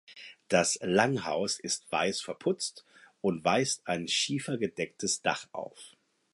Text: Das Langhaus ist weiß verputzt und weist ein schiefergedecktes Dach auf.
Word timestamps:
Das 0.47 0.79
Langhaus 0.81 1.59
ist 1.59 1.91
weiß 1.91 2.21
verputzt 2.21 2.85
und 3.21 3.45
weist 3.45 3.85
ein 3.85 4.07
schiefergedecktes 4.07 5.21
Dach 5.21 5.45
auf. 5.51 5.95